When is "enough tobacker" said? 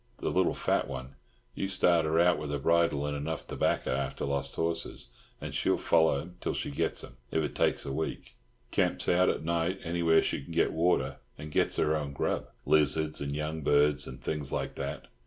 3.15-3.91